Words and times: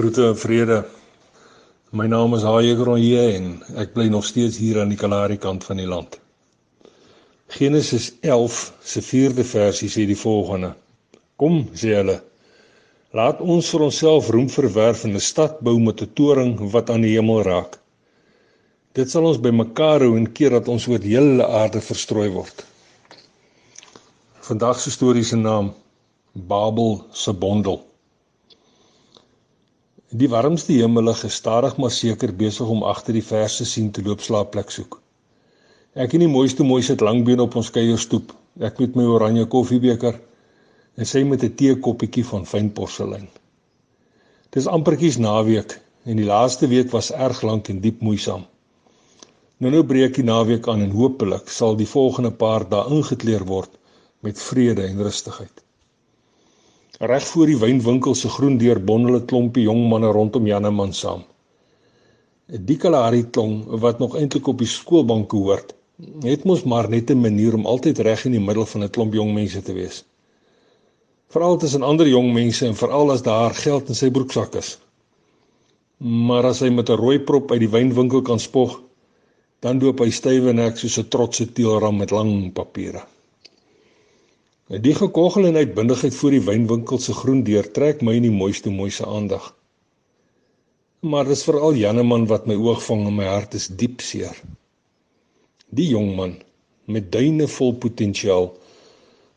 Groete 0.00 0.26
en 0.26 0.36
vrede. 0.36 0.76
My 1.92 2.06
naam 2.08 2.32
is 2.34 2.44
Haie 2.48 2.72
Gronje 2.76 3.24
en 3.36 3.48
ek 3.82 3.90
bly 3.92 4.06
nog 4.08 4.24
steeds 4.24 4.56
hier 4.56 4.78
aan 4.80 4.88
die 4.88 4.96
Kalahari 4.96 5.36
kant 5.36 5.66
van 5.68 5.76
die 5.76 5.88
land. 5.90 6.14
Genesis 7.52 8.06
11 8.24 8.60
se 8.92 9.02
4de 9.04 9.44
versie 9.44 9.90
sê 9.92 10.06
die 10.08 10.16
volgende: 10.16 10.70
Kom, 11.36 11.58
sê 11.82 11.92
hulle, 11.98 12.14
laat 13.12 13.42
ons 13.44 13.68
vir 13.74 13.84
onsself 13.90 14.30
roem 14.32 14.48
verwerf 14.54 15.04
en 15.04 15.18
'n 15.20 15.26
stad 15.26 15.60
bou 15.68 15.76
met 15.88 16.00
'n 16.00 16.14
toring 16.16 16.56
wat 16.76 16.88
aan 16.88 17.04
die 17.04 17.12
hemel 17.18 17.42
raak. 17.50 17.76
Dit 18.96 19.10
sal 19.10 19.28
ons 19.28 19.42
bymekaar 19.48 20.00
hou 20.06 20.16
en 20.16 20.32
keer 20.32 20.56
dat 20.56 20.72
ons 20.72 20.88
oor 20.88 21.04
die 21.04 21.12
hele 21.18 21.44
aarde 21.44 21.84
verstrooi 21.90 22.30
word. 22.38 22.64
Vandag 24.48 24.80
se 24.80 24.90
storie 24.96 25.24
se 25.24 25.36
naam 25.36 25.74
Babel 26.32 27.04
se 27.12 27.32
bondel. 27.32 27.89
Die 30.10 30.26
warmste 30.26 30.74
hemele 30.74 31.12
gestadig 31.14 31.76
maar 31.78 31.92
seker 31.94 32.32
besig 32.34 32.66
om 32.66 32.80
agter 32.82 33.14
die 33.14 33.22
verse 33.22 33.64
sien 33.64 33.92
te 33.94 34.02
loop 34.02 34.24
slaapplek 34.26 34.72
soek. 34.74 34.96
Ek 35.94 36.16
en 36.16 36.24
die 36.24 36.30
mooiste 36.32 36.66
mooi 36.66 36.80
sit 36.82 37.04
langbeen 37.06 37.42
op 37.44 37.54
ons 37.60 37.70
kuierstoep. 37.70 38.32
Ek 38.58 38.80
met 38.82 38.98
my 38.98 39.04
oranje 39.06 39.46
koffiebeker 39.52 40.18
en 40.98 41.06
sy 41.06 41.22
met 41.22 41.44
'n 41.46 41.54
teekoppietjie 41.54 42.26
van 42.32 42.48
fyn 42.52 42.72
porselein. 42.74 43.28
Dis 44.50 44.66
amperkies 44.66 45.18
naweek 45.22 45.78
en 46.04 46.16
die 46.16 46.26
laaste 46.26 46.66
week 46.66 46.90
was 46.90 47.12
erg 47.12 47.42
lank 47.46 47.68
en 47.68 47.80
diep 47.80 48.02
moeisaam. 48.02 48.44
Nou 49.58 49.70
nou 49.70 49.84
breek 49.84 50.14
die 50.18 50.26
naweek 50.26 50.66
aan 50.68 50.82
en 50.82 50.90
hopelik 50.90 51.48
sal 51.48 51.76
die 51.76 51.86
volgende 51.86 52.32
paar 52.32 52.66
dae 52.68 52.82
ingekleer 52.98 53.46
word 53.46 53.70
met 54.26 54.42
vrede 54.42 54.82
en 54.90 55.02
rustigheid. 55.02 55.69
Reg 56.98 57.26
voor 57.26 57.46
die 57.46 57.58
wynwinkel 57.58 58.14
se 58.14 58.28
groen 58.28 58.56
deur 58.58 58.80
bondel 58.84 59.14
'n 59.16 59.26
klompie 59.26 59.62
jong 59.62 59.88
manne 59.88 60.10
rondom 60.12 60.46
Janeman 60.46 60.92
saam. 60.92 61.22
'n 62.52 62.64
Die 62.66 62.76
Kalahari 62.76 63.22
klong 63.30 63.64
wat 63.84 63.98
nog 63.98 64.16
eintlik 64.16 64.46
op 64.46 64.58
die 64.58 64.66
skoolbank 64.66 65.30
hoort, 65.30 65.74
het 66.24 66.44
mos 66.44 66.62
maar 66.64 66.88
net 66.88 67.10
'n 67.10 67.20
manier 67.20 67.54
om 67.54 67.66
altyd 67.66 67.98
reg 67.98 68.24
in 68.24 68.32
die 68.32 68.46
middel 68.48 68.66
van 68.66 68.82
'n 68.82 68.90
klomp 68.90 69.14
jong 69.14 69.34
mense 69.34 69.62
te 69.62 69.72
wees. 69.72 70.04
Veral 71.28 71.56
tussen 71.56 71.82
ander 71.82 72.08
jong 72.08 72.32
mense 72.32 72.66
en 72.66 72.74
veral 72.74 73.10
as 73.10 73.22
daar 73.22 73.54
geld 73.54 73.88
in 73.88 73.94
sy 73.94 74.10
broeksak 74.10 74.54
is. 74.54 74.78
Maar 75.98 76.44
as 76.44 76.60
hy 76.60 76.68
met 76.68 76.90
'n 76.90 76.96
rooi 76.96 77.18
prop 77.18 77.50
uit 77.52 77.60
die 77.60 77.70
wynwinkel 77.76 78.22
kan 78.22 78.38
spog, 78.38 78.80
dan 79.60 79.80
loop 79.80 80.00
hy 80.00 80.10
stywe 80.10 80.52
nek 80.52 80.76
soos 80.76 80.98
'n 80.98 81.08
trotse 81.08 81.52
teelram 81.52 81.96
met 81.96 82.10
lang 82.10 82.52
papiere. 82.52 83.02
En 84.70 84.78
die 84.82 84.94
gekoggel 84.94 85.48
en 85.48 85.56
uitbundigheid 85.58 86.14
voor 86.14 86.30
die 86.30 86.44
wynwinkel 86.46 87.00
se 87.02 87.14
groen 87.18 87.40
deur 87.42 87.66
trek 87.74 88.04
my 88.06 88.12
in 88.14 88.28
die 88.28 88.34
mooiste 88.34 88.70
mooiste 88.70 89.06
aandag. 89.06 89.48
Maar 91.02 91.26
dis 91.26 91.42
veral 91.42 91.74
Janneman 91.74 92.28
wat 92.30 92.46
my 92.46 92.54
oog 92.54 92.84
vang 92.86 93.02
en 93.08 93.16
my 93.16 93.26
hart 93.26 93.56
is 93.58 93.66
diep 93.80 94.04
seer. 94.06 94.36
Die 95.74 95.88
jong 95.90 96.12
man 96.14 96.36
met 96.86 97.10
duine 97.10 97.48
vol 97.50 97.74
potensiaal 97.82 98.46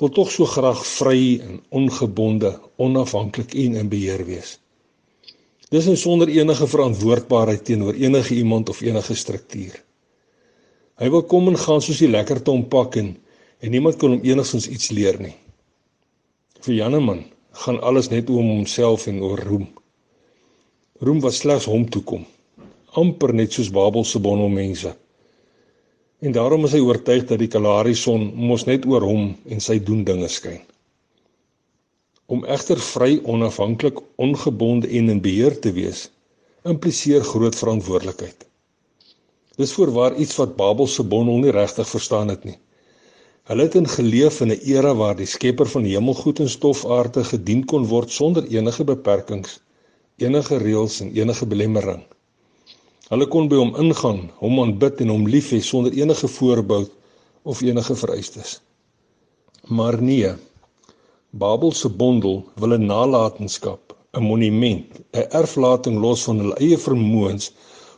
wil 0.00 0.12
tog 0.16 0.34
so 0.34 0.48
graag 0.50 0.82
vry 0.96 1.22
en 1.44 1.62
ongebonde, 1.78 2.54
onafhanklik 2.80 3.54
en 3.54 3.78
in 3.84 3.90
beheer 3.92 4.26
wees. 4.26 4.56
Dis 5.70 5.86
en 5.86 5.98
sonder 6.00 6.28
enige 6.32 6.66
verantwoordbaarheid 6.66 7.64
teenoor 7.70 7.94
enige 7.94 8.34
iemand 8.34 8.68
of 8.72 8.80
enige 8.82 9.14
struktuur. 9.14 9.78
Hy 10.98 11.10
wil 11.14 11.22
kom 11.22 11.52
en 11.52 11.58
gaan 11.60 11.84
soos 11.84 12.02
die 12.02 12.10
lekkerte 12.10 12.50
ompak 12.50 12.98
en 12.98 13.14
en 13.60 13.70
niemand 13.70 13.98
kon 14.00 14.16
hom 14.16 14.24
enigstens 14.24 14.68
iets 14.68 14.90
leer 14.96 15.18
nie. 15.20 15.34
Vir 16.64 16.74
Janeman 16.74 17.24
gaan 17.64 17.80
alles 17.84 18.08
net 18.12 18.30
oor 18.30 18.44
homself 18.44 19.06
en 19.10 19.20
oor 19.24 19.40
roem. 19.48 19.68
Roem 21.04 21.20
wat 21.24 21.36
slegs 21.36 21.68
hom 21.68 21.86
toe 21.88 22.02
kom, 22.04 22.24
amper 23.00 23.32
net 23.36 23.52
soos 23.56 23.70
Babel 23.72 24.04
se 24.04 24.20
bondel 24.20 24.52
mense. 24.52 24.92
En 26.20 26.36
daarom 26.36 26.66
is 26.68 26.74
hy 26.76 26.82
oortuig 26.84 27.24
dat 27.28 27.40
die 27.40 27.48
Kalahari 27.48 27.94
son 27.96 28.26
mos 28.36 28.66
net 28.68 28.84
oor 28.88 29.04
hom 29.08 29.30
en 29.48 29.64
sy 29.64 29.78
doen 29.80 30.04
dinge 30.04 30.28
skyn. 30.28 30.60
Om 32.30 32.44
egter 32.44 32.78
vry, 32.78 33.16
onafhanklik, 33.26 33.98
ongebonde 34.20 34.88
en 34.98 35.08
in 35.16 35.22
beheer 35.24 35.56
te 35.58 35.72
wees, 35.74 36.04
impliseer 36.68 37.24
groot 37.26 37.56
verantwoordelikheid. 37.56 38.44
Dis 39.58 39.72
voorwaar 39.76 40.14
iets 40.20 40.36
wat 40.38 40.54
Babel 40.60 40.86
se 40.86 41.02
bondel 41.02 41.40
nie 41.42 41.54
regtig 41.56 41.88
verstaan 41.88 42.28
het 42.32 42.44
nie. 42.44 42.58
Hulle 43.50 43.64
het 43.66 43.74
in 43.74 43.88
geleef 43.90 44.36
in 44.44 44.52
'n 44.54 44.60
era 44.72 44.90
waar 44.94 45.16
die 45.18 45.26
Skepper 45.26 45.66
van 45.70 45.84
hemelgoed 45.84 46.38
en 46.42 46.50
stofaarde 46.50 47.22
gedien 47.30 47.64
kon 47.70 47.86
word 47.92 48.10
sonder 48.16 48.44
enige 48.56 48.84
beperkings, 48.90 49.56
enige 50.26 50.58
reëls 50.62 51.00
en 51.02 51.10
enige 51.20 51.46
belemmering. 51.46 52.04
Hulle 53.08 53.26
kon 53.32 53.48
by 53.50 53.58
hom 53.58 53.74
ingaan, 53.84 54.20
hom 54.42 54.60
aanbid 54.62 55.02
en 55.02 55.10
hom 55.14 55.26
lief 55.34 55.50
hê 55.50 55.60
sonder 55.70 55.98
enige 56.02 56.30
voorbou 56.36 56.86
of 57.42 57.64
enige 57.66 57.94
vereistes. 58.04 58.60
Maar 59.66 60.02
nee. 60.02 60.32
Babel 61.30 61.72
se 61.72 61.88
bondel 61.88 62.44
wil 62.54 62.78
'n 62.78 62.86
nalatenskap, 62.86 63.96
'n 64.14 64.22
monument, 64.30 64.86
'n 65.12 65.26
erflating 65.42 65.98
los 65.98 66.22
van 66.22 66.38
hulle 66.38 66.56
eie 66.62 66.78
vermoëns 66.78 67.52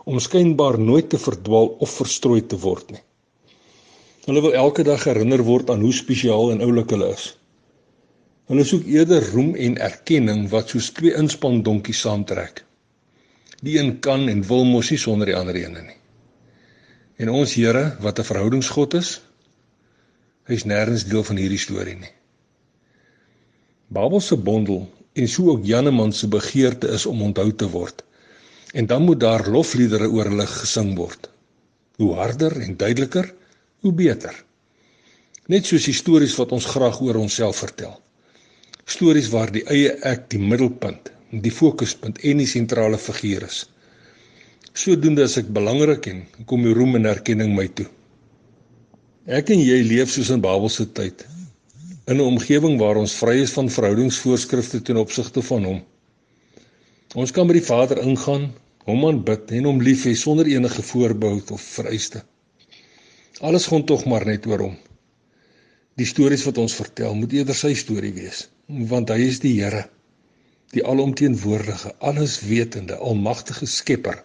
om 0.04 0.18
skynbaar 0.18 0.80
nooit 0.80 1.08
te 1.10 1.18
verdwaal 1.18 1.76
of 1.78 1.90
verstrooi 2.00 2.46
te 2.46 2.56
word 2.58 2.90
nie. 2.90 3.04
Hulle 4.22 4.40
wil 4.40 4.52
elke 4.54 4.84
dag 4.86 5.02
herinner 5.04 5.42
word 5.42 5.70
aan 5.70 5.80
hoe 5.82 5.92
spesiaal 5.92 6.52
en 6.52 6.60
oulik 6.62 6.92
hulle 6.94 7.08
is. 7.10 7.24
Hulle 8.50 8.64
soek 8.68 8.84
eerder 8.86 9.24
roem 9.32 9.56
en 9.58 9.80
erkenning 9.82 10.44
wat 10.52 10.70
soos 10.70 10.92
twee 10.94 11.14
inspan 11.18 11.62
donkies 11.66 12.04
saamtrek. 12.04 12.62
Die 13.66 13.78
een 13.78 13.96
kan 14.04 14.28
en 14.30 14.44
wil 14.46 14.62
mos 14.68 14.92
nie 14.94 15.00
sonder 15.02 15.26
die 15.30 15.36
ander 15.38 15.58
een 15.58 15.74
nie. 15.74 15.98
En 17.18 17.34
ons 17.34 17.54
Here 17.58 17.96
wat 18.02 18.18
'n 18.18 18.28
verhoudingsgod 18.30 18.94
is, 18.94 19.10
hy's 20.46 20.64
nêrens 20.70 21.06
deel 21.10 21.26
van 21.26 21.36
hierdie 21.36 21.58
storie 21.58 21.98
nie. 21.98 22.14
Babel 23.88 24.20
se 24.20 24.36
bondel 24.36 24.86
en 25.12 25.28
so 25.28 25.50
ook 25.50 25.66
Janeman 25.66 26.12
se 26.12 26.28
begeerte 26.28 26.88
is 26.88 27.06
om 27.06 27.22
onthou 27.22 27.52
te 27.52 27.68
word. 27.68 28.04
En 28.72 28.86
dan 28.86 29.02
moet 29.02 29.20
daar 29.20 29.48
lofliedere 29.48 30.08
oor 30.08 30.24
hulle 30.24 30.46
gesing 30.46 30.96
word. 30.96 31.30
Hoe 31.96 32.14
harder 32.14 32.60
en 32.60 32.76
duideliker, 32.76 33.34
hoe 33.82 33.92
beter. 33.92 34.34
Net 35.50 35.66
soos 35.66 35.88
die 35.88 35.96
stories 35.96 36.36
wat 36.38 36.52
ons 36.54 36.68
graag 36.70 37.00
oor 37.02 37.18
onsself 37.18 37.62
vertel. 37.64 37.96
Stories 38.86 39.30
waar 39.32 39.50
die 39.54 39.64
eie 39.70 39.96
ek 40.08 40.28
die 40.34 40.40
middelpunt, 40.42 41.10
die 41.30 41.54
fokuspunt 41.54 42.22
en 42.22 42.42
die 42.42 42.48
sentrale 42.50 42.98
figuur 42.98 43.46
is. 43.48 43.64
Sodoende 44.72 45.26
is 45.26 45.36
ek 45.40 45.50
belangrik 45.52 46.06
en 46.08 46.22
kom 46.46 46.62
die 46.64 46.74
roem 46.76 46.96
en 47.00 47.10
erkenning 47.10 47.52
my 47.56 47.66
toe. 47.68 47.88
Ek 49.26 49.50
en 49.54 49.60
jy 49.60 49.82
leef 49.86 50.10
soos 50.14 50.30
in 50.34 50.42
Babelse 50.42 50.88
tyd 50.96 51.26
in 52.10 52.18
'n 52.18 52.26
omgewing 52.26 52.78
waar 52.78 52.98
ons 52.98 53.14
vry 53.14 53.36
is 53.42 53.52
van 53.54 53.70
verhoudingsvoorskrifte 53.70 54.82
ten 54.82 54.96
opsigte 54.96 55.42
van 55.42 55.64
hom. 55.64 55.80
Ons 57.14 57.30
kan 57.30 57.46
by 57.46 57.54
die 57.54 57.66
Vader 57.66 58.00
ingaan, 58.02 58.50
hom 58.86 59.04
aanbid 59.06 59.50
en 59.52 59.64
hom 59.64 59.80
lief 59.80 60.04
hê 60.04 60.14
sonder 60.16 60.46
enige 60.46 60.82
voorbehou 60.82 61.42
of 61.54 61.60
vereiste. 61.60 62.22
Alles 63.40 63.66
gaan 63.66 63.84
tog 63.84 64.04
maar 64.04 64.26
net 64.26 64.46
oor 64.46 64.58
hom. 64.68 64.76
Die 65.96 66.06
stories 66.06 66.44
wat 66.44 66.58
ons 66.58 66.74
vertel 66.76 67.14
moet 67.14 67.32
eerder 67.32 67.56
sy 67.56 67.72
storie 67.76 68.12
wees, 68.12 68.46
want 68.66 69.12
hy 69.12 69.18
is 69.28 69.40
die 69.40 69.54
Here, 69.60 69.86
die 70.72 70.84
alomteenwoordige, 70.84 71.94
alleswetende, 72.00 72.96
almagtige 72.96 73.66
Skepper 73.66 74.22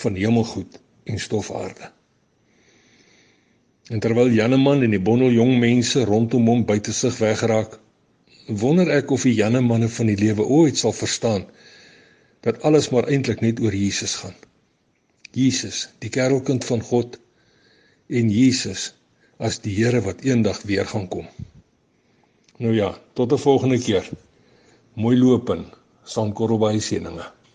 van 0.00 0.16
hemelgoed 0.16 0.78
en 1.04 1.20
stofaarde. 1.20 1.90
En 3.92 4.00
terwyl 4.00 4.32
Janeman 4.34 4.82
en 4.82 4.96
die 4.96 5.02
bondel 5.02 5.36
jong 5.36 5.58
mense 5.62 6.04
rondom 6.04 6.48
hom 6.50 6.64
buite 6.66 6.92
sig 6.96 7.14
wegraak, 7.20 7.78
wonder 8.48 8.88
ek 8.94 9.12
of 9.14 9.26
die 9.26 9.36
Janemanne 9.36 9.88
van 9.92 10.10
die 10.10 10.18
lewe 10.18 10.46
ooit 10.46 10.78
sal 10.78 10.94
verstaan 10.94 11.46
dat 12.46 12.60
alles 12.62 12.90
maar 12.94 13.08
eintlik 13.10 13.40
net 13.42 13.60
oor 13.60 13.74
Jesus 13.74 14.14
gaan. 14.22 14.34
Jesus, 15.34 15.88
die 15.98 16.10
kerelkind 16.14 16.64
van 16.64 16.82
God, 16.82 17.18
en 18.08 18.30
Jesus 18.30 18.94
as 19.38 19.58
die 19.64 19.74
Here 19.76 20.00
wat 20.00 20.22
eendag 20.24 20.62
weer 20.62 20.86
gaan 20.86 21.08
kom. 21.08 21.26
Nou 22.58 22.74
ja, 22.74 22.94
tot 23.12 23.32
'n 23.32 23.38
volgende 23.38 23.78
keer. 23.78 24.08
Mooi 24.94 25.16
loop 25.18 25.50
in. 25.50 25.64
Sankorrel 26.04 26.58
baie 26.58 26.80
seëninge. 26.80 27.35